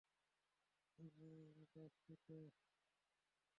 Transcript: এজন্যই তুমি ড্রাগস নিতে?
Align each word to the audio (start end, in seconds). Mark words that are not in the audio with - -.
এজন্যই 0.99 1.47
তুমি 1.47 1.65
ড্রাগস 1.71 1.99
নিতে? 2.07 2.37